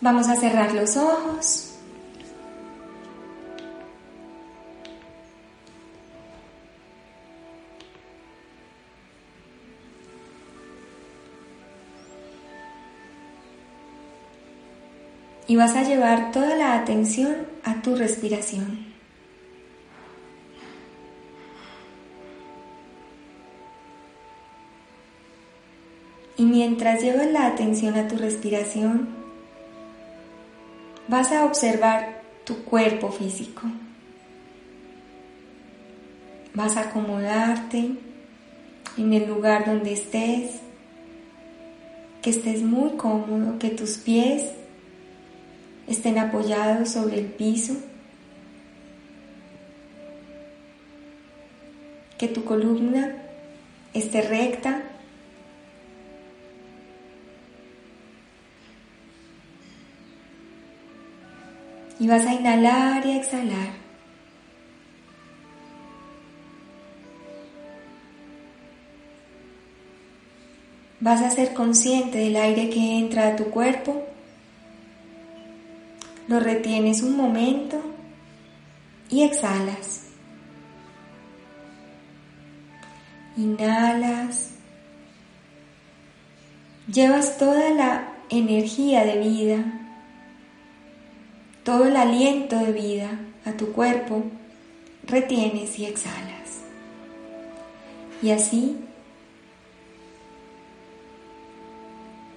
[0.00, 1.74] Vamos a cerrar los ojos.
[15.48, 17.34] Y vas a llevar toda la atención
[17.64, 18.86] a tu respiración.
[26.36, 29.17] Y mientras llevas la atención a tu respiración,
[31.08, 33.62] vas a observar tu cuerpo físico.
[36.54, 37.90] Vas a acomodarte
[38.96, 40.60] en el lugar donde estés,
[42.22, 44.44] que estés muy cómodo, que tus pies
[45.86, 47.74] estén apoyados sobre el piso,
[52.18, 53.16] que tu columna
[53.94, 54.82] esté recta
[62.00, 63.88] Y vas a inhalar y exhalar.
[71.00, 74.04] Vas a ser consciente del aire que entra a tu cuerpo.
[76.26, 77.80] Lo retienes un momento
[79.08, 80.08] y exhalas.
[83.36, 84.50] Inhalas.
[86.92, 89.87] Llevas toda la energía de vida
[91.68, 93.10] todo el aliento de vida
[93.44, 94.24] a tu cuerpo,
[95.06, 96.62] retienes y exhalas.
[98.22, 98.78] Y así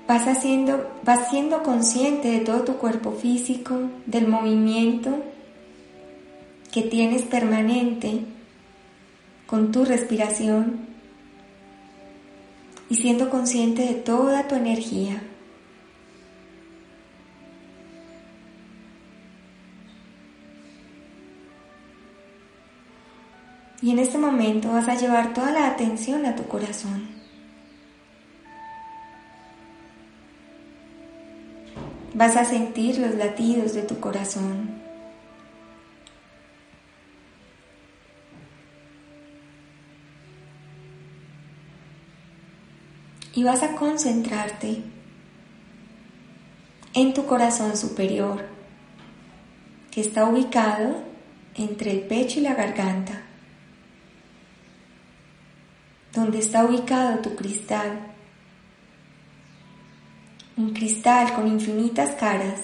[0.06, 5.24] vas haciendo, vas siendo consciente de todo tu cuerpo físico, del movimiento
[6.74, 8.26] que tienes permanente
[9.48, 10.88] con tu respiración
[12.90, 15.24] y siendo consciente de toda tu energía
[23.82, 27.10] Y en este momento vas a llevar toda la atención a tu corazón.
[32.14, 34.80] Vas a sentir los latidos de tu corazón.
[43.34, 44.84] Y vas a concentrarte
[46.94, 48.46] en tu corazón superior,
[49.90, 51.02] que está ubicado
[51.56, 53.24] entre el pecho y la garganta
[56.14, 58.00] donde está ubicado tu cristal.
[60.58, 62.62] Un cristal con infinitas caras,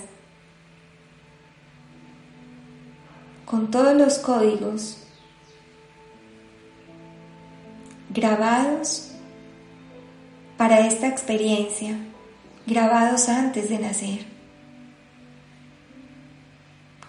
[3.46, 4.98] con todos los códigos
[8.10, 9.12] grabados
[10.58, 11.98] para esta experiencia,
[12.66, 14.26] grabados antes de nacer,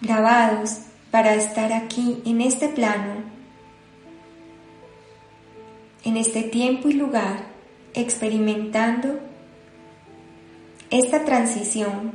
[0.01, 0.79] grabados
[1.11, 3.38] para estar aquí en este plano
[6.09, 7.43] en este tiempo y lugar
[7.93, 9.19] experimentando
[10.89, 12.13] esta transición,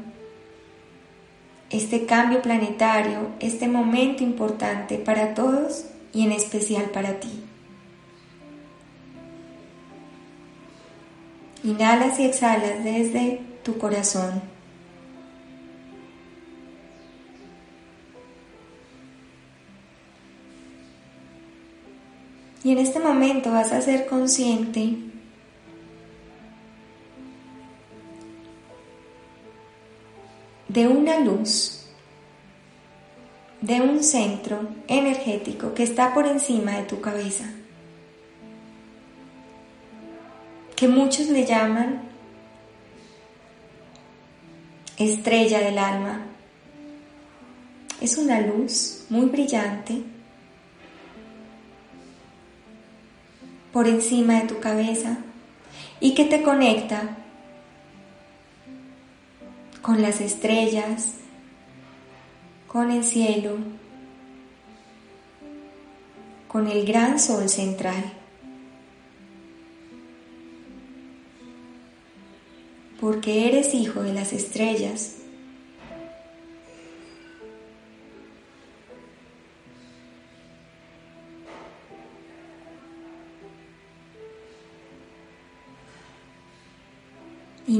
[1.71, 7.45] este cambio planetario, este momento importante para todos y en especial para ti.
[11.63, 14.54] Inhalas y exhalas desde tu corazón.
[22.65, 24.97] Y en este momento vas a ser consciente
[30.69, 31.85] de una luz,
[33.61, 37.45] de un centro energético que está por encima de tu cabeza,
[40.75, 42.01] que muchos le llaman
[44.97, 46.23] estrella del alma.
[48.01, 50.14] Es una luz muy brillante
[53.75, 55.19] por encima de tu cabeza
[55.99, 57.17] y que te conecta
[59.83, 61.15] con las estrellas,
[62.69, 63.57] con el cielo,
[66.47, 68.13] con el gran sol central.
[73.01, 75.17] Porque eres hijo de las estrellas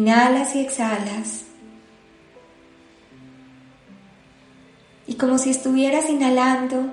[0.05, 1.45] Inhalas y exhalas.
[5.07, 6.93] Y como si estuvieras inhalando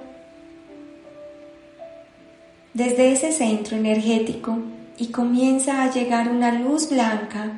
[2.73, 4.59] desde ese centro energético
[4.97, 7.51] y comienza a llegar una luz blanca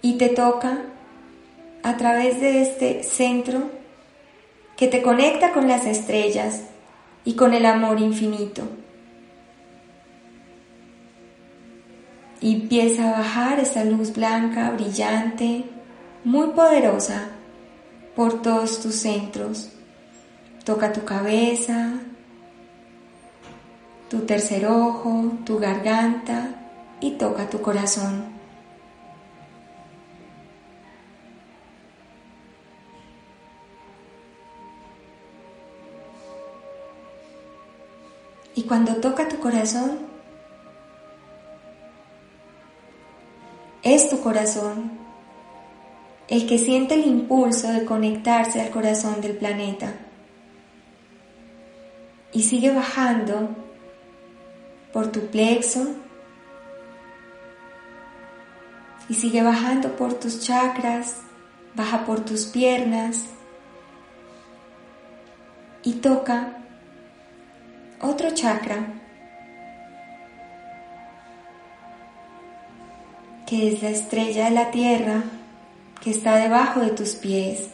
[0.00, 0.82] y te toca
[1.82, 3.72] a través de este centro
[4.76, 6.62] que te conecta con las estrellas
[7.24, 8.62] y con el amor infinito.
[12.40, 15.64] Y empieza a bajar esa luz blanca, brillante,
[16.24, 17.30] muy poderosa
[18.14, 19.70] por todos tus centros.
[20.64, 21.94] Toca tu cabeza,
[24.08, 26.48] tu tercer ojo, tu garganta
[27.00, 28.38] y toca tu corazón.
[38.54, 40.07] Y cuando toca tu corazón,
[43.94, 44.90] es tu corazón
[46.28, 49.94] el que siente el impulso de conectarse al corazón del planeta.
[52.32, 53.48] Y sigue bajando
[54.92, 55.86] por tu plexo
[59.08, 61.22] y sigue bajando por tus chakras,
[61.74, 63.24] baja por tus piernas
[65.82, 66.58] y toca
[68.02, 68.97] otro chakra
[73.48, 75.22] que es la estrella de la tierra
[76.02, 77.70] que está debajo de tus pies.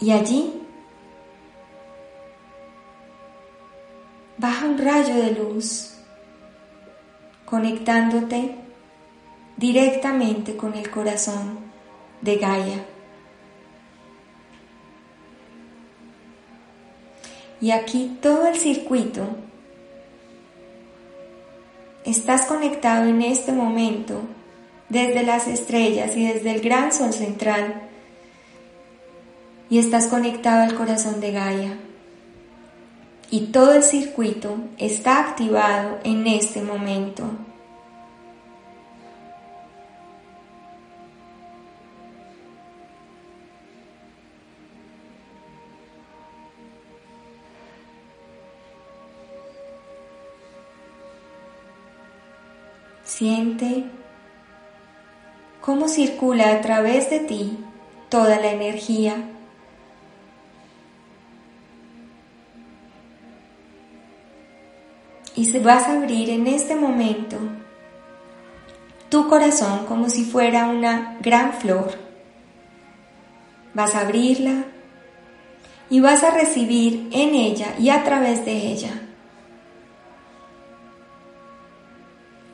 [0.00, 0.62] Y allí
[4.38, 5.98] baja un rayo de luz
[7.44, 8.54] conectándote
[9.58, 11.58] directamente con el corazón
[12.22, 12.86] de Gaia.
[17.60, 19.49] Y aquí todo el circuito
[22.10, 24.22] estás conectado en este momento
[24.88, 27.82] desde las estrellas y desde el gran sol central
[29.70, 31.78] y estás conectado al corazón de Gaia.
[33.30, 37.24] Y todo el circuito está activado en este momento.
[53.10, 53.86] Siente
[55.60, 57.58] cómo circula a través de ti
[58.08, 59.16] toda la energía.
[65.34, 67.36] Y se vas a abrir en este momento
[69.08, 71.90] tu corazón como si fuera una gran flor.
[73.74, 74.66] Vas a abrirla
[75.90, 79.09] y vas a recibir en ella y a través de ella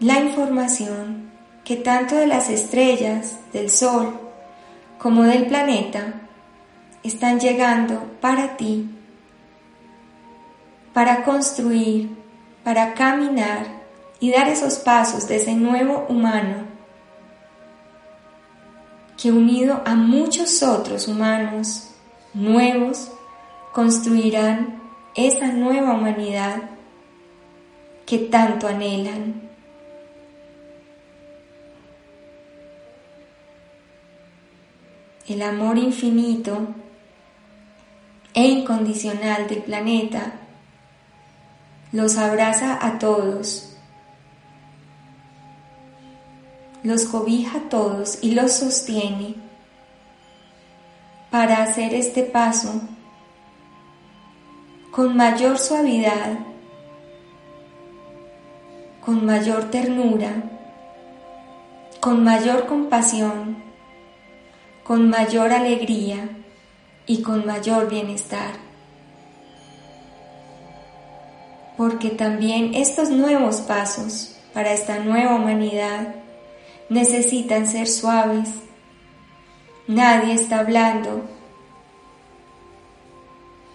[0.01, 1.31] la información
[1.65, 4.19] que tanto de las estrellas, del Sol,
[4.99, 6.15] como del planeta
[7.03, 8.89] están llegando para ti,
[10.93, 12.11] para construir,
[12.65, 13.67] para caminar
[14.21, 16.67] y dar esos pasos de ese nuevo humano
[19.17, 21.91] que unido a muchos otros humanos
[22.35, 23.11] nuevos
[23.73, 24.83] construirán
[25.15, 26.63] esa nueva humanidad
[28.05, 29.46] que tanto anhelan.
[35.29, 36.69] El amor infinito
[38.33, 40.35] e incondicional del planeta
[41.91, 43.77] los abraza a todos,
[46.83, 49.35] los cobija a todos y los sostiene
[51.31, 52.81] para hacer este paso
[54.93, 56.39] con mayor suavidad,
[59.05, 60.43] con mayor ternura,
[62.01, 63.66] con mayor compasión
[64.87, 66.29] con mayor alegría
[67.07, 68.53] y con mayor bienestar.
[71.77, 76.15] Porque también estos nuevos pasos para esta nueva humanidad
[76.89, 78.49] necesitan ser suaves.
[79.89, 81.25] Nadie está hablando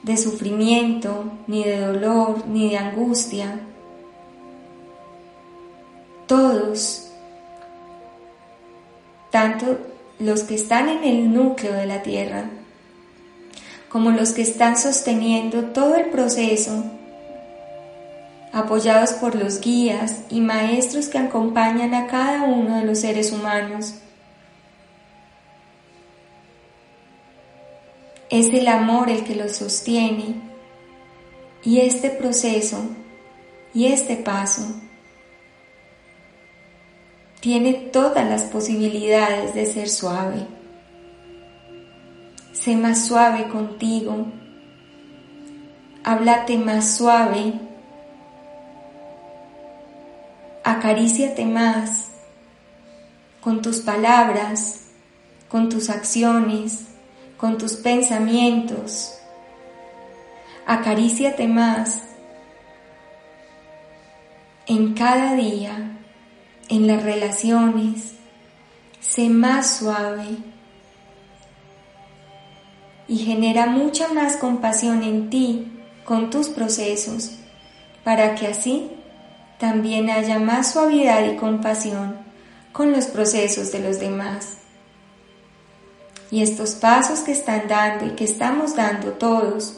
[0.03, 3.59] de sufrimiento, ni de dolor, ni de angustia.
[6.25, 7.11] Todos,
[9.29, 9.90] tanto
[10.21, 12.45] los que están en el núcleo de la Tierra,
[13.89, 16.83] como los que están sosteniendo todo el proceso,
[18.53, 23.95] apoyados por los guías y maestros que acompañan a cada uno de los seres humanos.
[28.29, 30.35] Es el amor el que los sostiene
[31.63, 32.79] y este proceso
[33.73, 34.80] y este paso
[37.41, 40.45] tiene todas las posibilidades de ser suave.
[42.53, 44.27] Sé más suave contigo.
[46.03, 47.53] Háblate más suave.
[50.63, 52.09] Acaríciate más
[53.41, 54.81] con tus palabras,
[55.49, 56.85] con tus acciones,
[57.37, 59.15] con tus pensamientos.
[60.67, 62.03] Acaríciate más
[64.67, 65.97] en cada día,
[66.71, 68.13] en las relaciones.
[69.01, 70.37] Sé más suave
[73.07, 75.67] y genera mucha más compasión en ti
[76.05, 77.31] con tus procesos
[78.05, 78.89] para que así
[79.59, 82.17] también haya más suavidad y compasión
[82.71, 84.59] con los procesos de los demás.
[86.31, 89.77] Y estos pasos que están dando y que estamos dando todos,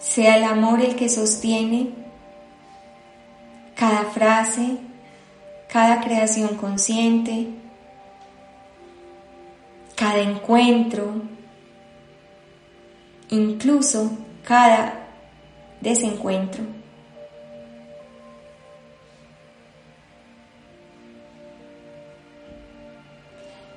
[0.00, 2.07] sea el amor el que sostiene
[3.78, 4.76] cada frase,
[5.68, 7.46] cada creación consciente,
[9.94, 11.22] cada encuentro,
[13.30, 15.06] incluso cada
[15.80, 16.64] desencuentro.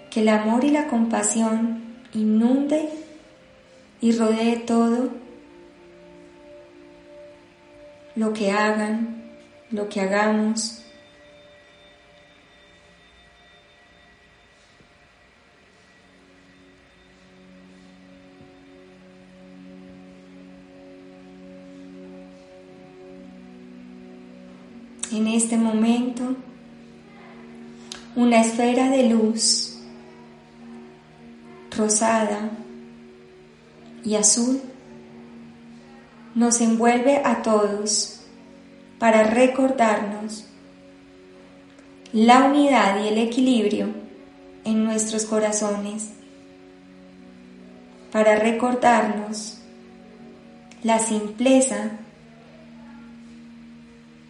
[0.10, 1.84] Que el amor y la compasión
[2.15, 2.89] inunde
[4.01, 5.10] y rodee todo
[8.15, 9.22] lo que hagan,
[9.71, 10.81] lo que hagamos,
[25.11, 26.35] en este momento
[28.15, 29.77] una esfera de luz
[31.75, 32.49] rosada
[34.03, 34.61] y azul
[36.33, 38.20] nos envuelve a todos
[39.01, 40.46] para recordarnos
[42.13, 43.88] la unidad y el equilibrio
[44.63, 46.12] en nuestros corazones,
[48.12, 49.58] para recordarnos
[50.84, 51.93] la simpleza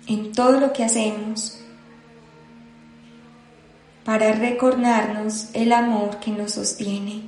[0.08, 1.58] en todo lo que hacemos
[4.06, 7.24] para recordarnos el amor que nos sostiene.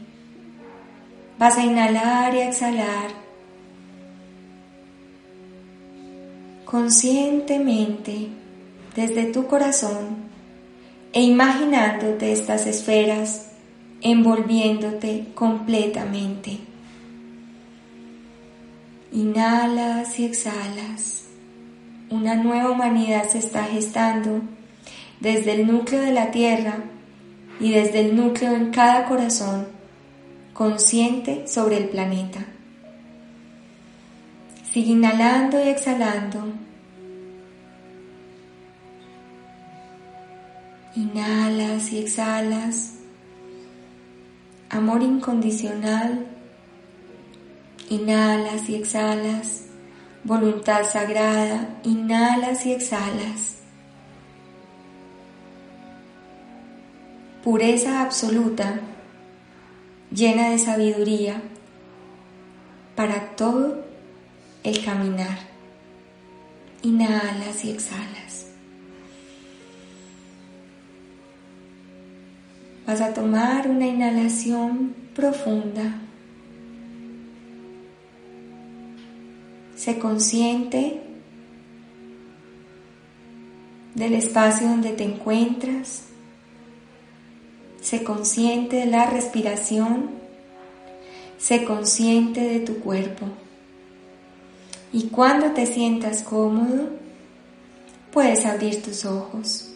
[1.38, 3.23] Vas a inhalar y exhalar
[6.74, 8.30] conscientemente
[8.96, 10.24] desde tu corazón
[11.14, 13.52] e imaginándote estas esferas
[14.02, 16.58] envolviéndote completamente.
[19.12, 21.26] Inhalas y exhalas
[22.10, 24.42] una nueva humanidad se está gestando
[25.20, 26.86] desde el núcleo de la Tierra
[27.60, 29.68] y desde el núcleo en cada corazón
[30.56, 32.48] consciente sobre el planeta.
[34.74, 36.44] Sigue inhalando y exhalando.
[40.96, 42.96] Inhalas y exhalas.
[44.70, 46.26] Amor incondicional.
[47.90, 49.64] Inhalas y exhalas
[50.24, 53.58] voluntad sagrada, inhalas y exhalas.
[57.44, 58.80] Pureza absoluta,
[60.12, 61.42] llena de sabiduría
[62.96, 63.83] para todo
[64.64, 65.38] el caminar.
[66.82, 68.48] Inhalas y exhalas.
[72.86, 76.02] Vas a tomar una inhalación profunda.
[79.76, 81.02] Sé consciente
[83.96, 86.04] del espacio donde te encuentras.
[87.82, 90.12] Sé consciente de la respiración.
[91.38, 93.28] Sé consciente de tu cuerpo.
[94.94, 96.88] Y cuando te sientas cómodo,
[98.12, 99.73] puedes abrir tus ojos.